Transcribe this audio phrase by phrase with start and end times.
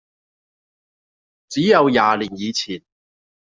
[1.47, 2.81] 只有廿年以前，